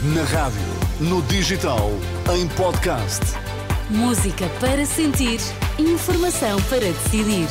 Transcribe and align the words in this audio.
Na 0.00 0.22
rádio, 0.22 0.60
no 1.00 1.20
digital, 1.22 1.90
em 2.32 2.46
podcast. 2.50 3.20
Música 3.90 4.48
para 4.60 4.86
sentir, 4.86 5.40
informação 5.76 6.62
para 6.70 6.78
decidir. 6.78 7.48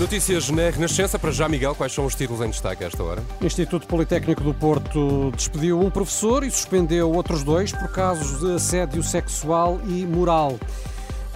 Notícias 0.00 0.50
na 0.50 0.70
Renascença. 0.70 1.16
Para 1.16 1.30
já, 1.30 1.48
Miguel, 1.48 1.76
quais 1.76 1.92
são 1.92 2.04
os 2.04 2.16
títulos 2.16 2.44
em 2.44 2.50
destaque 2.50 2.82
a 2.82 2.88
esta 2.88 3.04
hora? 3.04 3.22
Instituto 3.40 3.86
Politécnico 3.86 4.42
do 4.42 4.52
Porto 4.52 5.30
despediu 5.36 5.78
um 5.80 5.90
professor 5.90 6.42
e 6.42 6.50
suspendeu 6.50 7.12
outros 7.12 7.44
dois 7.44 7.70
por 7.70 7.88
casos 7.92 8.40
de 8.40 8.56
assédio 8.56 9.04
sexual 9.04 9.80
e 9.86 10.04
moral. 10.04 10.58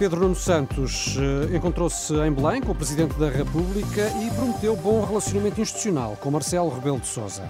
Pedro 0.03 0.19
Nuno 0.19 0.35
Santos 0.35 1.15
eh, 1.17 1.55
encontrou-se 1.55 2.13
em 2.13 2.29
Belém 2.29 2.61
com 2.61 2.73
o 2.73 2.75
Presidente 2.75 3.17
da 3.17 3.29
República 3.29 4.11
e 4.21 4.29
prometeu 4.31 4.75
bom 4.75 5.01
relacionamento 5.05 5.61
institucional 5.61 6.17
com 6.19 6.29
Marcelo 6.29 6.67
Rebelo 6.67 6.99
de 6.99 7.07
Sousa. 7.07 7.49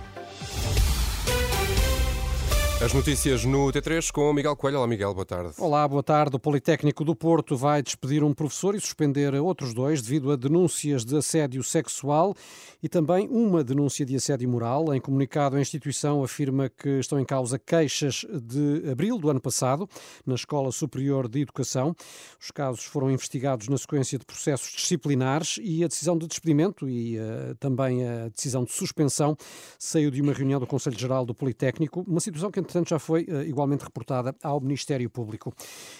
As 2.83 2.91
notícias 2.91 3.45
no 3.45 3.71
T3 3.71 4.11
com 4.11 4.33
Miguel 4.33 4.57
Coelho. 4.57 4.79
Olá, 4.79 4.87
Miguel, 4.87 5.13
boa 5.13 5.25
tarde. 5.25 5.53
Olá, 5.57 5.87
boa 5.87 6.03
tarde. 6.03 6.35
O 6.35 6.39
Politécnico 6.39 7.05
do 7.05 7.15
Porto 7.15 7.55
vai 7.55 7.81
despedir 7.81 8.25
um 8.25 8.33
professor 8.33 8.75
e 8.75 8.81
suspender 8.81 9.33
outros 9.35 9.73
dois 9.73 10.01
devido 10.01 10.29
a 10.29 10.35
denúncias 10.35 11.05
de 11.05 11.15
assédio 11.15 11.63
sexual 11.63 12.35
e 12.83 12.89
também 12.89 13.25
uma 13.29 13.63
denúncia 13.63 14.05
de 14.05 14.17
assédio 14.17 14.49
moral. 14.49 14.93
Em 14.93 14.99
comunicado, 14.99 15.55
a 15.55 15.61
instituição 15.61 16.21
afirma 16.25 16.67
que 16.67 16.99
estão 16.99 17.17
em 17.17 17.23
causa 17.23 17.57
queixas 17.57 18.25
de 18.29 18.91
abril 18.91 19.17
do 19.17 19.29
ano 19.29 19.39
passado 19.39 19.87
na 20.25 20.35
Escola 20.35 20.69
Superior 20.69 21.29
de 21.29 21.39
Educação. 21.39 21.95
Os 22.37 22.51
casos 22.51 22.83
foram 22.83 23.09
investigados 23.09 23.69
na 23.69 23.77
sequência 23.77 24.19
de 24.19 24.25
processos 24.25 24.73
disciplinares 24.73 25.57
e 25.63 25.85
a 25.85 25.87
decisão 25.87 26.17
de 26.17 26.27
despedimento 26.27 26.89
e 26.89 27.17
uh, 27.17 27.55
também 27.61 28.05
a 28.05 28.27
decisão 28.27 28.65
de 28.65 28.73
suspensão 28.73 29.37
saiu 29.79 30.11
de 30.11 30.21
uma 30.21 30.33
reunião 30.33 30.59
do 30.59 30.67
Conselho 30.67 30.99
Geral 30.99 31.25
do 31.25 31.33
Politécnico, 31.33 32.03
uma 32.05 32.19
situação 32.19 32.51
que, 32.51 32.72
entretanto, 32.73 32.89
já 32.89 32.99
foi 32.99 33.23
uh, 33.25 33.43
igualmente 33.43 33.83
reportada 33.83 34.35
ao 34.41 34.59
Ministério 34.59 35.09
Público. 35.09 35.53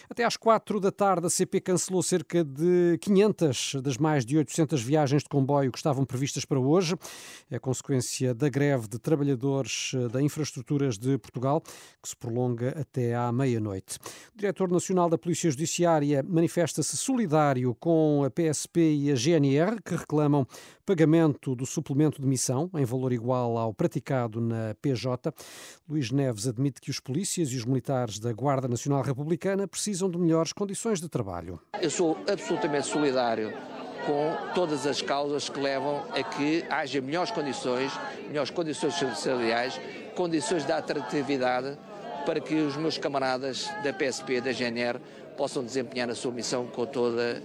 Até 0.10 0.24
às 0.24 0.36
quatro 0.36 0.80
da 0.80 0.92
tarde, 0.92 1.28
a 1.28 1.30
CP 1.30 1.62
cancelou 1.62 2.02
cerca 2.02 2.44
de 2.44 2.98
500 3.02 3.76
das 3.82 3.98
mais 3.98 4.26
de 4.26 4.38
800 4.38 4.82
viagens 4.82 5.24
de 5.24 5.30
comboio 5.30 5.72
que 5.72 5.78
estavam 5.78 6.06
previstas 6.06 6.46
para 6.46 6.60
hoje. 6.60 6.96
É 7.50 7.60
consequência 7.60 8.34
da 8.34 8.50
greve 8.50 8.88
de 8.88 9.00
trabalhadores 9.00 9.94
uh, 9.94 10.10
da 10.10 10.22
Infraestruturas 10.22 10.98
de 10.98 11.18
Portugal, 11.18 11.62
que 12.02 12.10
se 12.10 12.16
prolonga 12.16 12.70
até 12.80 13.16
à 13.16 13.32
meia-noite. 13.32 14.00
O 14.34 14.38
diretor 14.38 14.70
nacional 14.70 15.10
da 15.10 15.18
Polícia 15.18 15.50
Judiciária 15.52 16.24
manifesta-se 16.24 16.98
solidário 16.98 17.76
com 17.76 18.24
a 18.24 18.30
PSP 18.30 18.80
e 18.96 19.12
a 19.12 19.16
GNR, 19.16 19.82
que 19.84 19.96
reclamam 19.96 20.48
pagamento 20.86 21.56
do 21.56 21.66
suplemento 21.66 22.22
de 22.22 22.28
missão 22.28 22.70
em 22.76 22.86
valor 22.86 23.14
igual 23.14 23.58
ao 23.58 23.73
praticado 23.73 24.42
na 24.42 24.76
PJ. 24.81 25.34
Luís 25.88 26.12
Neves 26.12 26.48
admite 26.48 26.81
que 26.81 26.92
os 26.92 27.00
polícias 27.00 27.50
e 27.52 27.58
os 27.58 27.66
militares 27.66 28.20
da 28.20 28.34
Guarda 28.34 28.67
Nacional 28.67 29.02
Republicana 29.02 29.67
precisam 29.67 30.09
de 30.09 30.17
melhores 30.17 30.54
condições 30.54 31.00
de 31.00 31.09
trabalho. 31.09 31.59
Eu 31.81 31.89
sou 31.89 32.17
absolutamente 32.30 32.88
solidário 32.88 33.54
com 34.06 34.54
todas 34.54 34.86
as 34.86 35.02
causas 35.02 35.48
que 35.48 35.59
levam 35.59 36.04
a 36.11 36.22
que 36.22 36.64
haja 36.70 37.00
melhores 37.00 37.31
condições, 37.31 37.92
melhores 38.28 38.50
condições 38.50 38.95
salariais, 39.17 39.80
condições 40.16 40.66
de 40.66 40.72
atratividade 40.72 41.78
para 42.26 42.39
que 42.39 42.56
os 42.56 42.76
meus 42.78 42.98
camaradas 42.98 43.70
da 43.84 43.94
PSP, 43.94 44.42
da 44.42 44.52
GNR, 44.52 45.00
possam 45.36 45.64
desempenhar 45.64 46.09
a 46.09 46.16
sua 46.16 46.31
missão 46.31 46.66
com 46.67 46.86
todas 46.86 47.38
uh, 47.39 47.44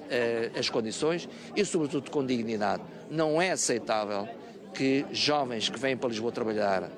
as 0.58 0.68
condições 0.68 1.28
e, 1.56 1.64
sobretudo, 1.64 2.10
com 2.10 2.24
dignidade. 2.24 2.82
Não 3.10 3.40
é 3.40 3.50
aceitável 3.50 4.28
que 4.74 5.04
jovens 5.10 5.68
que 5.68 5.78
vêm 5.78 5.96
para 5.96 6.08
Lisboa 6.08 6.30
trabalhar 6.30 6.84
uh, 6.84 6.88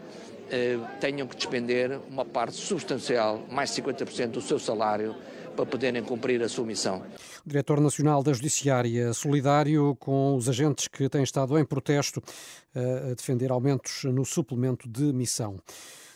tenham 1.01 1.27
que 1.27 1.37
despender 1.37 2.01
uma 2.09 2.25
parte 2.25 2.57
substancial, 2.57 3.43
mais 3.51 3.75
de 3.75 3.83
50% 3.83 4.29
do 4.29 4.41
seu 4.41 4.59
salário, 4.59 5.15
para 5.57 5.67
poderem 5.67 6.03
cumprir 6.03 6.43
a 6.43 6.49
sua 6.49 6.65
missão. 6.65 7.03
O 7.45 7.49
diretor 7.49 7.81
nacional 7.81 8.23
da 8.23 8.33
Judiciária, 8.33 9.13
solidário 9.13 9.97
com 9.99 10.35
os 10.37 10.49
agentes 10.49 10.89
que 10.89 11.09
têm 11.09 11.23
estado 11.23 11.59
em 11.59 11.65
protesto 11.65 12.23
uh, 12.75 13.11
a 13.11 13.15
defender 13.15 13.51
aumentos 13.51 14.05
no 14.05 14.25
suplemento 14.25 14.89
de 14.89 15.13
missão. 15.13 15.59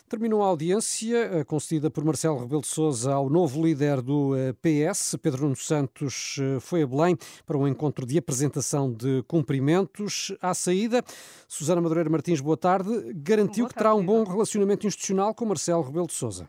Terminou 0.06 0.42
a 0.42 0.46
audiência 0.48 1.16
eh, 1.16 1.44
concedida 1.44 1.90
por 1.90 2.04
Marcelo 2.04 2.38
Rebelo 2.38 2.60
de 2.60 2.66
Sousa 2.66 3.14
ao 3.14 3.30
novo 3.30 3.64
líder 3.64 4.02
do 4.02 4.36
eh, 4.36 4.52
PS. 4.52 5.16
Pedro 5.20 5.44
Nuno 5.44 5.56
Santos 5.56 6.36
eh, 6.38 6.60
foi 6.60 6.82
a 6.82 6.86
Belém 6.86 7.16
para 7.46 7.56
um 7.56 7.66
encontro 7.66 8.04
de 8.04 8.18
apresentação 8.18 8.92
de 8.92 9.22
cumprimentos. 9.26 10.30
À 10.42 10.52
saída, 10.52 11.02
Susana 11.48 11.80
Madureira 11.80 12.10
Martins, 12.10 12.42
boa 12.42 12.56
tarde, 12.56 12.90
garantiu 13.14 13.64
boa 13.64 13.68
tarde, 13.68 13.68
que 13.68 13.74
terá 13.78 13.94
um 13.94 14.04
bom 14.04 14.24
relacionamento 14.24 14.86
institucional 14.86 15.34
com 15.34 15.46
Marcelo 15.46 15.82
Rebelo 15.82 16.06
de 16.06 16.12
Sousa. 16.12 16.46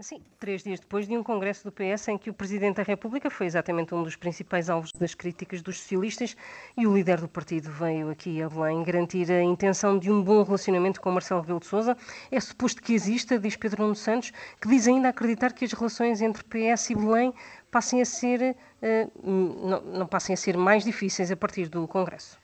Sim, 0.00 0.22
três 0.38 0.62
dias 0.62 0.78
depois 0.78 1.08
de 1.08 1.18
um 1.18 1.24
congresso 1.24 1.64
do 1.64 1.72
PS 1.72 2.06
em 2.06 2.16
que 2.16 2.30
o 2.30 2.32
Presidente 2.32 2.76
da 2.76 2.84
República 2.84 3.28
foi 3.28 3.46
exatamente 3.46 3.92
um 3.92 4.04
dos 4.04 4.14
principais 4.14 4.70
alvos 4.70 4.92
das 4.92 5.12
críticas 5.12 5.60
dos 5.60 5.80
socialistas 5.80 6.36
e 6.76 6.86
o 6.86 6.94
líder 6.94 7.20
do 7.20 7.26
partido 7.26 7.68
veio 7.68 8.08
aqui 8.08 8.40
a 8.40 8.48
Belém 8.48 8.84
garantir 8.84 9.28
a 9.32 9.42
intenção 9.42 9.98
de 9.98 10.08
um 10.08 10.22
bom 10.22 10.44
relacionamento 10.44 11.00
com 11.00 11.10
Marcelo 11.10 11.40
Rebelo 11.40 11.58
de 11.58 11.66
Sousa. 11.66 11.96
É 12.30 12.38
suposto 12.38 12.80
que 12.80 12.92
exista, 12.92 13.40
diz 13.40 13.56
Pedro 13.56 13.82
Nuno 13.82 13.96
Santos, 13.96 14.30
que 14.60 14.68
diz 14.68 14.86
ainda 14.86 15.08
acreditar 15.08 15.52
que 15.52 15.64
as 15.64 15.72
relações 15.72 16.22
entre 16.22 16.44
PS 16.44 16.90
e 16.90 16.94
Belém 16.94 17.34
passem 17.68 18.00
a 18.00 18.04
ser, 18.04 18.54
uh, 18.80 19.68
não, 19.68 19.80
não 19.80 20.06
passem 20.06 20.32
a 20.32 20.36
ser 20.36 20.56
mais 20.56 20.84
difíceis 20.84 21.32
a 21.32 21.36
partir 21.36 21.68
do 21.68 21.88
congresso. 21.88 22.38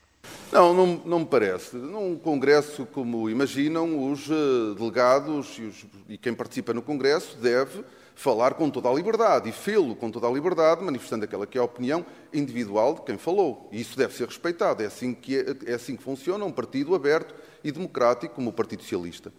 Não, 0.52 0.72
não, 0.72 0.86
não, 1.04 1.18
me 1.20 1.26
parece. 1.26 1.76
Num 1.76 2.16
congresso 2.16 2.86
como 2.86 3.28
imaginam, 3.28 4.10
os 4.10 4.30
eh, 4.30 4.74
delegados 4.76 5.58
e, 5.58 5.62
os, 5.62 5.86
e, 6.08 6.16
quem 6.16 6.32
participa 6.32 6.72
no 6.72 6.82
congresso 6.82 7.36
deve 7.38 7.84
falar 8.14 8.54
com 8.54 8.70
toda 8.70 8.88
a 8.88 8.92
liberdade 8.92 9.48
e 9.48 9.52
fê-lo 9.52 9.96
com 9.96 10.10
toda 10.10 10.28
a 10.28 10.30
liberdade, 10.30 10.84
manifestando 10.84 11.24
aquela 11.24 11.46
que 11.46 11.58
é 11.58 11.60
a 11.60 11.64
opinião 11.64 12.06
individual 12.32 12.94
de 12.94 13.02
quem 13.02 13.18
falou. 13.18 13.68
E 13.72 13.80
isso 13.80 13.96
deve 13.96 14.14
ser 14.14 14.28
respeitado. 14.28 14.82
É 14.82 14.86
assim 14.86 15.12
que, 15.12 15.36
é, 15.36 15.72
é 15.72 15.74
assim 15.74 15.96
que 15.96 16.02
funciona 16.02 16.44
um 16.44 16.52
partido 16.52 16.94
aberto 16.94 17.34
e 17.62 17.72
democrático 17.72 18.34
como 18.34 18.50
o 18.50 18.52
Partido 18.52 18.82
Socialista. 18.82 19.32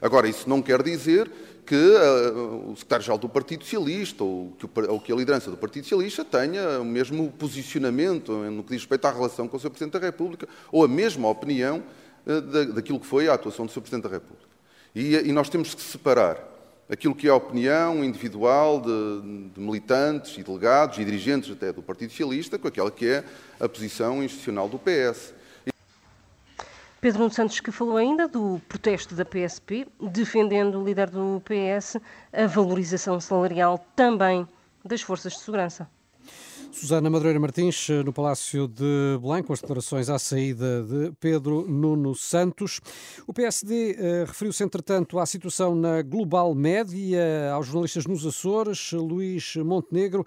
Agora, 0.00 0.28
isso 0.28 0.48
não 0.48 0.62
quer 0.62 0.82
dizer 0.82 1.30
que 1.66 1.76
uh, 1.76 2.70
o 2.70 2.74
secretário-geral 2.76 3.18
do 3.18 3.28
Partido 3.28 3.64
Socialista 3.64 4.24
ou 4.24 4.52
que, 4.58 4.66
o, 4.66 4.70
ou 4.88 5.00
que, 5.00 5.12
a 5.12 5.16
liderança 5.16 5.50
do 5.50 5.56
Partido 5.56 5.84
Socialista 5.84 6.24
tenha 6.24 6.80
o 6.80 6.84
mesmo 6.84 7.30
posicionamento 7.32 8.32
no 8.32 8.64
que 8.64 8.70
diz 8.70 8.80
respeito 8.80 9.04
à 9.04 9.12
relação 9.12 9.46
com 9.46 9.56
o 9.56 9.60
Sr. 9.60 9.70
Presidente 9.70 9.92
da 9.92 10.04
República 10.04 10.48
ou 10.72 10.84
a 10.84 10.88
mesma 10.88 11.28
opinião 11.28 11.82
uh, 12.26 12.40
da, 12.40 12.64
daquilo 12.64 12.98
que 12.98 13.06
foi 13.06 13.28
a 13.28 13.34
atuação 13.34 13.66
do 13.66 13.72
Sr. 13.72 13.82
Presidente 13.82 14.04
da 14.04 14.10
República. 14.10 14.48
E, 14.94 15.14
e, 15.14 15.32
nós 15.32 15.48
temos 15.48 15.72
que 15.72 15.82
separar 15.82 16.44
aquilo 16.88 17.14
que 17.14 17.28
é 17.28 17.30
a 17.30 17.36
opinião 17.36 18.02
individual 18.04 18.80
de, 18.80 19.50
de 19.54 19.60
militantes 19.60 20.36
e 20.36 20.42
delegados 20.42 20.98
e 20.98 21.04
dirigentes 21.04 21.52
até 21.52 21.72
do 21.72 21.82
Partido 21.82 22.10
Socialista 22.10 22.58
com 22.58 22.66
aquela 22.66 22.90
que 22.90 23.06
é 23.06 23.24
a 23.60 23.68
posição 23.68 24.24
institucional 24.24 24.68
do 24.68 24.76
PS. 24.76 25.34
Pedro 27.00 27.20
Nuno 27.20 27.32
Santos, 27.32 27.60
que 27.60 27.72
falou 27.72 27.96
ainda 27.96 28.28
do 28.28 28.60
protesto 28.68 29.14
da 29.14 29.24
PSP, 29.24 29.88
defendendo 29.98 30.78
o 30.78 30.84
líder 30.84 31.08
do 31.08 31.42
PS 31.46 31.96
a 32.30 32.46
valorização 32.46 33.18
salarial 33.18 33.82
também 33.96 34.46
das 34.84 35.00
forças 35.00 35.32
de 35.32 35.40
segurança. 35.40 35.88
Susana 36.72 37.10
Madureira 37.10 37.38
Martins, 37.38 37.88
no 38.04 38.12
Palácio 38.12 38.66
de 38.68 39.18
Belém, 39.20 39.42
com 39.42 39.52
as 39.52 39.60
declarações 39.60 40.08
à 40.08 40.18
saída 40.18 40.82
de 40.82 41.12
Pedro 41.18 41.66
Nuno 41.68 42.14
Santos. 42.14 42.80
O 43.26 43.32
PSD 43.34 43.96
eh, 43.98 44.24
referiu-se, 44.26 44.62
entretanto, 44.62 45.18
à 45.18 45.26
situação 45.26 45.74
na 45.74 46.00
Global 46.02 46.54
Média, 46.54 47.52
aos 47.52 47.66
jornalistas 47.66 48.06
nos 48.06 48.24
Açores. 48.24 48.92
Luís 48.92 49.56
Montenegro 49.56 50.24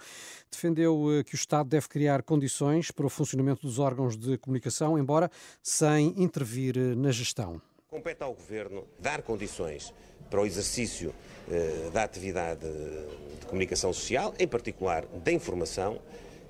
defendeu 0.51 1.19
eh, 1.19 1.23
que 1.23 1.33
o 1.33 1.37
Estado 1.37 1.69
deve 1.69 1.87
criar 1.87 2.21
condições 2.23 2.91
para 2.91 3.05
o 3.05 3.09
funcionamento 3.09 3.65
dos 3.65 3.79
órgãos 3.79 4.17
de 4.17 4.37
comunicação, 4.37 4.97
embora 4.97 5.31
sem 5.61 6.13
intervir 6.21 6.77
eh, 6.77 6.95
na 6.95 7.11
gestão. 7.11 7.61
Compete 7.89 8.23
ao 8.23 8.33
Governo 8.33 8.85
dar 8.99 9.21
condições 9.21 9.93
para 10.29 10.41
o 10.41 10.45
exercício 10.45 11.13
eh, 11.51 11.89
da 11.93 12.03
atividade 12.03 12.61
de 12.61 13.45
comunicação 13.45 13.93
social, 13.93 14.33
em 14.39 14.47
particular 14.47 15.05
da 15.23 15.31
informação, 15.31 15.99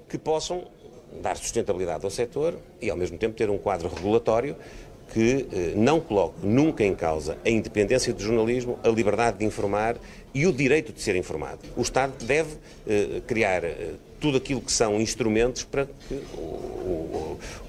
que 0.07 0.17
possam 0.17 0.65
dar 1.21 1.37
sustentabilidade 1.37 2.03
ao 2.03 2.11
setor 2.11 2.57
e, 2.81 2.89
ao 2.89 2.97
mesmo 2.97 3.17
tempo, 3.17 3.35
ter 3.35 3.49
um 3.49 3.57
quadro 3.57 3.87
regulatório 3.87 4.55
que 5.13 5.47
eh, 5.51 5.73
não 5.75 5.99
coloque 5.99 6.43
nunca 6.43 6.83
em 6.83 6.95
causa 6.95 7.37
a 7.45 7.49
independência 7.49 8.11
do 8.11 8.21
jornalismo, 8.21 8.79
a 8.83 8.87
liberdade 8.87 9.37
de 9.37 9.45
informar 9.45 9.95
e 10.33 10.47
o 10.47 10.51
direito 10.51 10.91
de 10.91 11.01
ser 11.01 11.15
informado. 11.15 11.59
O 11.77 11.81
Estado 11.81 12.13
deve 12.25 12.57
eh, 12.87 13.21
criar 13.27 13.63
eh, 13.63 13.91
tudo 14.19 14.37
aquilo 14.37 14.59
que 14.59 14.71
são 14.71 14.99
instrumentos 14.99 15.63
para 15.63 15.85
que 15.85 16.23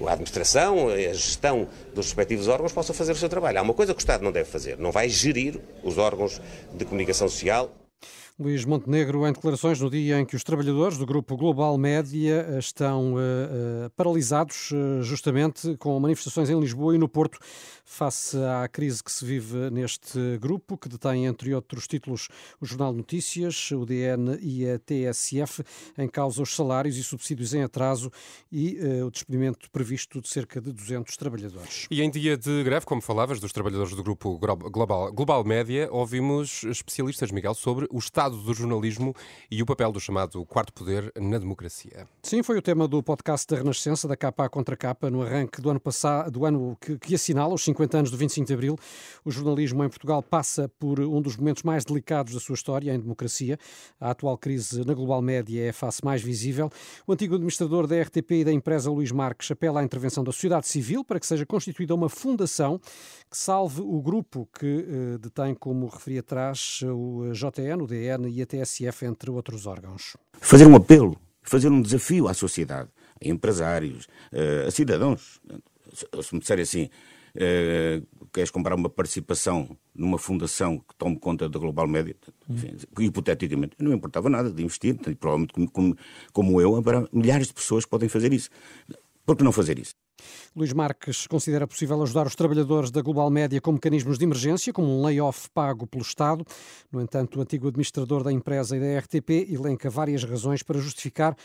a 0.07 0.11
administração, 0.11 0.89
a 0.89 1.13
gestão 1.13 1.67
dos 1.93 2.07
respectivos 2.07 2.47
órgãos 2.47 2.71
possa 2.71 2.93
fazer 2.93 3.11
o 3.11 3.15
seu 3.15 3.29
trabalho. 3.29 3.59
Há 3.59 3.61
uma 3.61 3.73
coisa 3.73 3.93
que 3.93 3.99
o 3.99 4.01
Estado 4.01 4.23
não 4.23 4.31
deve 4.31 4.49
fazer, 4.49 4.77
não 4.79 4.91
vai 4.91 5.07
gerir 5.09 5.59
os 5.83 5.97
órgãos 5.97 6.41
de 6.73 6.85
comunicação 6.85 7.27
social 7.27 7.69
Luís 8.37 8.65
Montenegro, 8.65 9.25
em 9.25 9.31
declarações 9.31 9.79
no 9.79 9.89
dia 9.89 10.19
em 10.19 10.25
que 10.25 10.35
os 10.35 10.43
trabalhadores 10.43 10.97
do 10.97 11.05
grupo 11.05 11.37
Global 11.37 11.77
Média 11.77 12.45
estão 12.59 13.13
uh, 13.13 13.17
uh, 13.17 13.89
paralisados, 13.95 14.71
uh, 14.71 15.01
justamente 15.01 15.77
com 15.77 15.97
manifestações 15.97 16.49
em 16.49 16.59
Lisboa 16.59 16.93
e 16.93 16.97
no 16.97 17.07
Porto, 17.07 17.39
face 17.85 18.35
à 18.37 18.67
crise 18.67 19.01
que 19.01 19.09
se 19.09 19.23
vive 19.23 19.69
neste 19.69 20.37
grupo, 20.37 20.77
que 20.77 20.89
detém, 20.89 21.25
entre 21.25 21.55
outros 21.55 21.87
títulos, 21.87 22.27
o 22.59 22.65
Jornal 22.65 22.91
Notícias, 22.91 23.71
o 23.71 23.85
DN 23.85 24.37
e 24.41 24.69
a 24.69 24.79
TSF, 24.79 25.63
em 25.97 26.09
causa 26.09 26.41
os 26.41 26.53
salários 26.53 26.97
e 26.97 27.03
subsídios 27.05 27.53
em 27.53 27.63
atraso 27.63 28.11
e 28.51 28.77
o 29.05 29.11
despedimento 29.11 29.69
previsto 29.71 30.19
de 30.19 30.27
cerca 30.27 30.59
de 30.59 30.73
200 30.73 31.15
trabalhadores. 31.15 31.87
E 31.91 32.01
em 32.01 32.09
dia 32.09 32.35
de 32.35 32.63
greve, 32.63 32.85
como 32.85 33.01
falavas, 33.01 33.39
dos 33.39 33.53
trabalhadores 33.53 33.95
do 33.95 34.03
grupo 34.03 34.37
Global, 34.39 35.13
Global 35.13 35.43
Média, 35.43 35.87
ouvimos 35.91 36.63
especialistas, 36.63 37.31
Miguel, 37.31 37.53
sobre 37.53 37.87
o 37.91 37.99
estado 37.99 38.24
estado 38.25 38.37
do 38.37 38.53
jornalismo 38.53 39.15
e 39.51 39.61
o 39.61 39.65
papel 39.65 39.91
do 39.91 39.99
chamado 39.99 40.43
quarto 40.45 40.73
poder 40.73 41.11
na 41.15 41.37
democracia. 41.37 42.07
Sim, 42.23 42.41
foi 42.41 42.57
o 42.57 42.61
tema 42.61 42.87
do 42.87 43.03
podcast 43.03 43.47
da 43.47 43.57
Renascença, 43.57 44.07
da 44.07 44.17
capa 44.17 44.49
contra 44.49 44.75
capa, 44.75 45.11
no 45.11 45.21
arranque 45.21 45.61
do 45.61 45.69
ano 45.69 45.79
passado, 45.79 46.31
do 46.31 46.45
ano 46.45 46.75
que, 46.81 46.97
que 46.97 47.15
assinala 47.15 47.53
os 47.53 47.63
50 47.63 47.97
anos 47.99 48.11
do 48.11 48.17
25 48.17 48.47
de 48.47 48.53
Abril. 48.53 48.75
O 49.23 49.31
jornalismo 49.31 49.83
em 49.83 49.89
Portugal 49.89 50.23
passa 50.23 50.69
por 50.79 50.99
um 50.99 51.21
dos 51.21 51.37
momentos 51.37 51.61
mais 51.61 51.85
delicados 51.85 52.33
da 52.33 52.39
sua 52.39 52.55
história 52.55 52.93
em 52.93 52.99
democracia. 52.99 53.59
A 53.99 54.11
atual 54.11 54.37
crise 54.37 54.83
na 54.85 54.93
global 54.93 55.21
média 55.21 55.63
é 55.63 55.69
a 55.69 55.73
face 55.73 56.03
mais 56.03 56.21
visível. 56.21 56.69
O 57.05 57.13
antigo 57.13 57.35
administrador 57.35 57.85
da 57.85 58.01
RTP 58.01 58.31
e 58.31 58.43
da 58.43 58.51
empresa 58.51 58.89
Luís 58.89 59.11
Marques 59.11 59.51
apela 59.51 59.81
à 59.81 59.83
intervenção 59.83 60.23
da 60.23 60.31
sociedade 60.31 60.67
civil 60.67 61.03
para 61.03 61.19
que 61.19 61.27
seja 61.27 61.45
constituída 61.45 61.93
uma 61.93 62.09
fundação 62.09 62.79
que 63.29 63.37
salve 63.37 63.81
o 63.81 64.01
grupo 64.01 64.47
que 64.57 64.65
eh, 64.65 65.17
detém, 65.19 65.53
como 65.53 65.87
referi 65.87 66.19
atrás, 66.19 66.81
o 66.83 67.31
JN, 67.31 67.83
o 67.83 67.87
DN 68.17 68.29
e 68.29 68.41
a 68.41 68.45
TSF, 68.45 69.05
entre 69.05 69.29
outros 69.29 69.65
órgãos. 69.65 70.15
Fazer 70.39 70.65
um 70.65 70.75
apelo, 70.75 71.17
fazer 71.41 71.69
um 71.69 71.81
desafio 71.81 72.27
à 72.27 72.33
sociedade, 72.33 72.89
a 73.23 73.27
empresários, 73.27 74.07
eh, 74.31 74.65
a 74.67 74.71
cidadãos. 74.71 75.39
Se 76.21 76.33
me 76.33 76.39
disser 76.39 76.59
assim, 76.59 76.89
eh, 77.35 78.01
queres 78.33 78.51
comprar 78.51 78.75
uma 78.75 78.89
participação 78.89 79.77
numa 79.93 80.17
fundação 80.17 80.79
que 80.79 80.95
tome 80.97 81.17
conta 81.17 81.47
da 81.47 81.59
Global 81.59 81.87
Média, 81.87 82.15
enfim, 82.49 82.75
hipoteticamente, 82.99 83.75
não 83.79 83.93
importava 83.93 84.29
nada 84.29 84.51
de 84.51 84.63
investir, 84.63 84.95
provavelmente 85.19 85.53
como, 85.53 85.71
como, 85.71 85.97
como 86.33 86.61
eu, 86.61 86.75
haverá 86.75 87.07
milhares 87.11 87.47
de 87.47 87.53
pessoas 87.53 87.85
que 87.85 87.91
podem 87.91 88.09
fazer 88.09 88.33
isso. 88.33 88.49
Por 89.25 89.35
que 89.35 89.43
não 89.43 89.51
fazer 89.51 89.79
isso? 89.79 89.95
Luís 90.55 90.71
Marques 90.71 91.27
considera 91.27 91.67
possível 91.67 92.01
ajudar 92.01 92.25
os 92.25 92.33
trabalhadores 92.33 92.89
da 92.89 93.01
Global 93.01 93.29
Média 93.29 93.59
com 93.59 93.73
mecanismos 93.73 94.17
de 94.17 94.23
emergência, 94.23 94.71
como 94.71 94.87
um 94.87 95.03
layoff 95.03 95.49
pago 95.53 95.85
pelo 95.85 96.01
Estado. 96.01 96.45
No 96.89 97.01
entanto, 97.01 97.37
o 97.37 97.41
antigo 97.41 97.67
administrador 97.67 98.23
da 98.23 98.31
empresa 98.31 98.77
e 98.77 98.79
da 98.79 98.99
RTP 98.99 99.51
elenca 99.51 99.89
várias 99.89 100.23
razões 100.23 100.63
para 100.63 100.79
justificar 100.79 101.35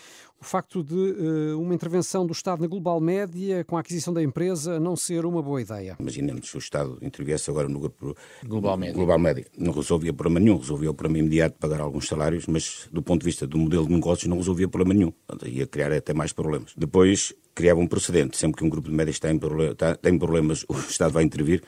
o 0.40 0.44
facto 0.44 0.84
de 0.84 0.94
uh, 0.94 1.60
uma 1.60 1.74
intervenção 1.74 2.24
do 2.24 2.32
Estado 2.32 2.62
na 2.62 2.68
Global 2.68 3.00
Média 3.00 3.64
com 3.64 3.76
a 3.76 3.80
aquisição 3.80 4.14
da 4.14 4.22
empresa 4.22 4.78
não 4.78 4.94
ser 4.94 5.26
uma 5.26 5.42
boa 5.42 5.60
ideia. 5.60 5.96
Imaginemos 5.98 6.48
se 6.48 6.56
o 6.56 6.58
Estado 6.58 6.96
interviesse 7.02 7.50
agora 7.50 7.68
no 7.68 7.80
grupo 7.80 8.16
Global 8.46 8.76
Média. 8.76 8.94
Global 8.94 9.18
Média. 9.18 9.44
Não 9.58 9.72
resolvia 9.72 10.12
problema 10.12 10.38
nenhum, 10.38 10.56
resolvia 10.56 10.90
o 10.90 10.94
problema 10.94 11.18
imediato 11.18 11.56
de 11.56 11.58
pagar 11.58 11.80
alguns 11.80 12.06
salários, 12.06 12.46
mas 12.46 12.88
do 12.92 13.02
ponto 13.02 13.22
de 13.22 13.26
vista 13.26 13.44
do 13.44 13.58
modelo 13.58 13.86
de 13.86 13.92
negócios 13.92 14.28
não 14.28 14.36
resolvia 14.36 14.68
problema 14.68 14.94
nenhum. 14.94 15.12
Ia 15.44 15.66
criar 15.66 15.92
até 15.92 16.14
mais 16.14 16.32
problemas. 16.32 16.72
Depois 16.76 17.34
criava 17.54 17.80
um 17.80 17.86
precedente. 17.86 18.38
Sempre 18.38 18.58
que 18.58 18.64
um 18.64 18.68
grupo 18.70 18.88
de 18.88 18.94
médias 19.00 19.18
tem, 19.18 19.38
tem 20.02 20.18
problemas, 20.18 20.64
o 20.68 20.74
Estado 20.74 21.12
vai 21.12 21.24
intervir. 21.24 21.62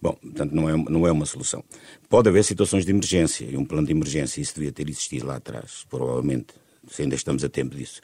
Bom, 0.00 0.12
portanto, 0.12 0.52
não 0.52 0.68
é, 0.68 0.76
não 0.76 1.06
é 1.06 1.12
uma 1.12 1.24
solução. 1.24 1.64
Pode 2.08 2.28
haver 2.28 2.44
situações 2.44 2.84
de 2.84 2.90
emergência 2.90 3.44
e 3.44 3.56
um 3.56 3.64
plano 3.64 3.86
de 3.86 3.92
emergência, 3.92 4.40
isso 4.40 4.54
devia 4.54 4.72
ter 4.72 4.88
existido 4.88 5.26
lá 5.26 5.36
atrás, 5.36 5.86
provavelmente, 5.88 6.54
se 6.88 7.02
ainda 7.02 7.14
estamos 7.14 7.44
a 7.44 7.48
tempo 7.48 7.76
disso. 7.76 8.00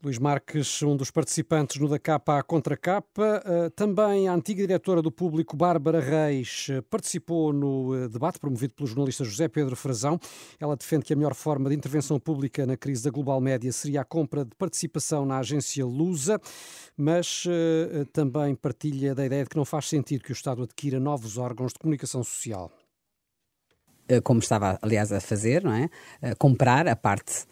Luís 0.00 0.16
Marques, 0.16 0.80
um 0.84 0.96
dos 0.96 1.10
participantes 1.10 1.80
no 1.80 1.88
da 1.88 1.98
capa 1.98 2.38
à 2.38 2.42
contra 2.44 2.76
capa. 2.76 3.42
Eh, 3.44 3.70
também 3.70 4.28
a 4.28 4.32
antiga 4.32 4.64
diretora 4.64 5.02
do 5.02 5.10
Público, 5.10 5.56
Bárbara 5.56 5.98
Reis, 5.98 6.68
eh, 6.70 6.80
participou 6.82 7.52
no 7.52 7.96
eh, 7.96 8.08
debate 8.08 8.38
promovido 8.38 8.74
pelo 8.74 8.86
jornalista 8.86 9.24
José 9.24 9.48
Pedro 9.48 9.74
Frazão. 9.74 10.16
Ela 10.60 10.76
defende 10.76 11.04
que 11.04 11.12
a 11.12 11.16
melhor 11.16 11.34
forma 11.34 11.68
de 11.68 11.74
intervenção 11.74 12.20
pública 12.20 12.64
na 12.64 12.76
crise 12.76 13.02
da 13.02 13.10
global 13.10 13.40
média 13.40 13.72
seria 13.72 14.02
a 14.02 14.04
compra 14.04 14.44
de 14.44 14.54
participação 14.54 15.26
na 15.26 15.38
agência 15.38 15.84
Lusa, 15.84 16.40
mas 16.96 17.44
também 18.12 18.54
partilha 18.54 19.16
da 19.16 19.26
ideia 19.26 19.42
de 19.42 19.50
que 19.50 19.56
não 19.56 19.64
faz 19.64 19.88
sentido 19.88 20.22
que 20.22 20.30
o 20.30 20.32
Estado 20.32 20.62
adquira 20.62 21.00
novos 21.00 21.38
órgãos 21.38 21.72
de 21.72 21.78
comunicação 21.80 22.22
social. 22.22 22.70
Como 24.22 24.40
estava, 24.40 24.78
aliás, 24.80 25.12
a 25.12 25.20
fazer, 25.20 25.64
não 25.64 25.72
é? 25.72 25.88
Comprar 26.38 26.86
a 26.86 26.94
parte 26.94 27.46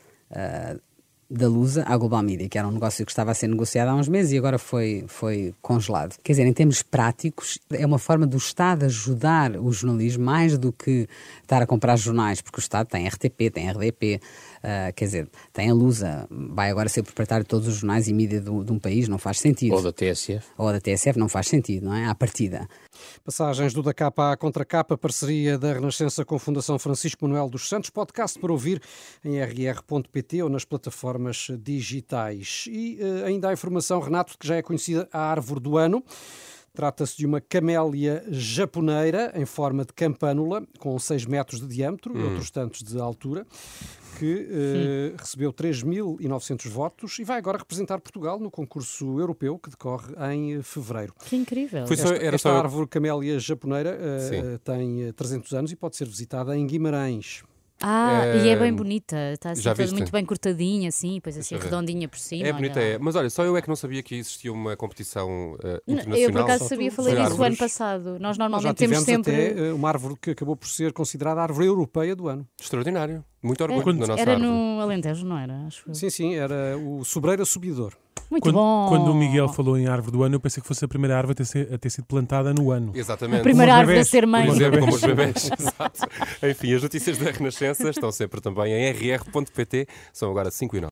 da 1.29 1.49
Lusa 1.49 1.85
à 1.87 1.97
Global 1.97 2.23
Media, 2.23 2.49
que 2.49 2.57
era 2.57 2.67
um 2.67 2.71
negócio 2.71 3.05
que 3.05 3.11
estava 3.11 3.33
a 3.33 3.35
ser 3.35 3.49
negociado 3.49 3.89
há 3.89 3.95
uns 3.95 4.07
meses 4.07 4.33
e 4.33 4.39
agora 4.39 4.59
foi, 4.59 5.05
foi 5.09 5.53
congelado. 5.61 6.17
Quer 6.23 6.33
dizer, 6.33 6.47
em 6.47 6.53
termos 6.53 6.83
práticos, 6.83 7.59
é 7.71 7.85
uma 7.85 7.99
forma 7.99 8.27
do 8.27 8.37
Estado 8.37 8.85
ajudar 8.85 9.57
o 9.57 9.73
jornalismo 9.73 10.25
mais 10.25 10.57
do 10.57 10.73
que 10.73 11.09
estar 11.43 11.61
a 11.61 11.67
comprar 11.67 11.97
jornais, 11.97 12.41
porque 12.41 12.59
o 12.59 12.61
Estado 12.61 12.87
tem 12.87 13.09
RTP, 13.09 13.51
tem 13.53 13.69
RDP, 13.69 14.21
uh, 14.59 14.93
quer 14.95 15.05
dizer, 15.05 15.29
tem 15.53 15.69
a 15.69 15.75
Lusa, 15.75 16.29
vai 16.31 16.71
agora 16.71 16.89
ser 16.89 17.03
proprietário 17.03 17.43
de 17.43 17.49
todos 17.49 17.67
os 17.67 17.75
jornais 17.75 18.07
e 18.07 18.13
mídia 18.13 18.41
do, 18.41 18.63
de 18.63 18.73
um 18.73 18.79
país, 18.79 19.09
não 19.09 19.19
faz 19.19 19.41
sentido. 19.41 19.75
Ou 19.75 19.83
da 19.83 19.93
TSF. 19.93 20.47
Ou 20.57 20.73
da 20.73 20.81
TSF, 20.81 21.19
não 21.19 21.29
faz 21.29 21.49
sentido, 21.49 21.87
não 21.87 21.95
é? 21.95 22.07
À 22.07 22.15
partida. 22.15 22.69
Passagens 23.25 23.73
do 23.73 23.83
da 23.83 23.95
capa 23.95 24.33
à 24.33 24.37
contra 24.37 24.65
capa, 24.65 24.97
parceria 24.97 25.59
da 25.59 25.73
Renascença 25.73 26.25
com 26.25 26.37
a 26.37 26.39
Fundação 26.39 26.79
Francisco 26.79 27.25
Manuel 27.27 27.49
dos 27.49 27.69
Santos, 27.69 27.91
podcast 27.91 28.39
para 28.39 28.53
ouvir 28.53 28.81
em 29.25 29.41
rr.pt 29.41 30.43
ou 30.43 30.49
nas 30.49 30.65
plataformas 30.65 31.49
digitais. 31.59 32.65
E 32.69 32.99
uh, 33.01 33.25
ainda 33.27 33.49
há 33.49 33.53
informação, 33.53 34.01
Renato, 34.01 34.39
que 34.39 34.47
já 34.47 34.57
é 34.57 34.63
conhecida 34.63 35.09
a 35.13 35.21
árvore 35.21 35.61
do 35.61 35.77
ano. 35.77 36.05
Trata-se 36.77 37.17
de 37.17 37.25
uma 37.25 37.41
camélia 37.41 38.23
japoneira 38.29 39.33
em 39.35 39.47
forma 39.47 39.83
de 39.83 39.95
campânula, 39.95 40.63
com 40.79 40.99
6 40.99 41.25
metros 41.25 41.59
de 41.59 41.67
diâmetro 41.67 42.15
hum. 42.15 42.21
e 42.21 42.23
outros 42.25 42.51
tantos 42.51 42.83
de 42.83 43.01
altura, 43.01 43.47
que 44.19 45.15
uh, 45.15 45.17
recebeu 45.19 45.53
3.900 45.53 46.69
votos 46.69 47.19
e 47.19 47.25
vai 47.25 47.39
agora 47.39 47.59
representar 47.59 48.01
Portugal 48.01 48.39
no 48.39 48.51
concurso 48.51 49.19
europeu 49.21 49.59
que 49.59 49.71
decorre 49.71 50.15
em 50.33 50.63
fevereiro. 50.63 51.15
Que 51.25 51.37
incrível! 51.37 51.87
Foi 51.87 51.97
só, 51.97 52.13
esta, 52.13 52.25
esta 52.25 52.39
só... 52.39 52.57
árvore 52.57 52.87
camélia 52.89 53.39
japoneira 53.39 53.97
uh, 53.97 54.59
tem 54.61 55.13
300 55.13 55.53
anos 55.55 55.73
e 55.73 55.77
pode 55.77 55.97
ser 55.97 56.07
visitada 56.07 56.57
em 56.57 56.67
Guimarães. 56.67 57.43
Ah, 57.81 58.25
é... 58.25 58.45
e 58.45 58.49
é 58.49 58.57
bem 58.57 58.73
bonita, 58.73 59.17
está 59.33 59.51
assim 59.51 59.63
toda 59.63 59.93
muito 59.93 60.11
bem 60.11 60.25
cortadinha, 60.25 60.89
assim, 60.89 61.15
depois 61.15 61.37
assim 61.37 61.57
redondinha 61.57 62.09
por 62.09 62.19
cima. 62.19 62.47
É 62.47 62.53
bonita, 62.53 62.81
é. 62.81 62.99
Mas 62.99 63.15
olha, 63.17 63.29
só 63.29 63.45
eu 63.45 63.57
é 63.57 63.63
que 63.63 63.69
não 63.69 63.77
sabia 63.77 64.03
que 64.03 64.15
existia 64.15 64.53
uma 64.53 64.77
competição 64.77 65.53
uh, 65.55 65.81
internacional. 65.87 66.19
Eu 66.19 66.33
por 66.33 66.41
acaso 66.41 66.69
sabia, 66.69 66.91
falei 66.91 67.15
disso 67.15 67.41
o 67.41 67.45
ano 67.45 67.57
passado. 67.57 68.19
Nós 68.19 68.39
normalmente 68.39 68.69
Nós 68.69 68.79
temos 68.79 68.99
sempre. 69.01 69.51
Até 69.51 69.73
uma 69.73 69.89
árvore 69.89 70.17
que 70.21 70.31
acabou 70.31 70.57
por 70.57 70.69
ser 70.69 70.93
considerada 70.93 71.41
a 71.41 71.43
árvore 71.45 71.67
europeia 71.67 72.17
do 72.17 72.29
ano. 72.29 72.47
Extraordinário. 72.61 73.25
Muito 73.43 73.63
orgulho 73.63 73.97
é, 73.97 74.01
na 74.01 74.07
nossa 74.07 74.23
Era 74.23 74.33
árvore. 74.33 74.51
no 74.51 74.81
Alentejo, 74.81 75.27
não 75.27 75.39
era? 75.39 75.67
Acho 75.67 75.95
sim, 75.95 76.11
sim, 76.11 76.35
era 76.35 76.77
o 76.79 77.05
Sobreira 77.05 77.45
Subidor. 77.45 77.95
Muito 78.31 78.43
quando, 78.43 78.55
bom. 78.55 78.87
Quando 78.89 79.11
o 79.11 79.15
Miguel 79.15 79.49
falou 79.49 79.79
em 79.79 79.87
árvore 79.87 80.13
do 80.13 80.23
ano, 80.23 80.35
eu 80.37 80.41
pensei 80.41 80.61
que 80.61 80.67
fosse 80.67 80.85
a 80.85 80.89
primeira 80.89 81.17
árvore 81.17 81.43
a 81.43 81.45
ter, 81.45 81.75
a 81.75 81.79
ter 81.79 81.91
sido 81.91 82.05
plantada 82.05 82.53
no 82.53 82.71
ano. 82.71 82.93
Exatamente. 82.95 83.41
A 83.41 83.43
primeira 83.43 83.75
árvore 83.75 83.99
a 83.99 84.05
ser 84.05 84.27
mãe. 84.27 84.47
Como, 84.47 84.79
como 84.81 84.95
os 84.95 85.01
bebés. 85.01 85.51
Exato. 85.59 86.09
Enfim, 86.43 86.75
as 86.75 86.83
notícias 86.83 87.19
da 87.19 87.31
Renascença 87.31 87.89
estão 87.89 88.11
sempre 88.11 88.41
também 88.41 88.73
em 88.73 88.91
rr.pt. 88.91 89.87
São 90.13 90.31
agora 90.31 90.51
5 90.51 90.77
e 90.77 90.81
9. 90.81 90.85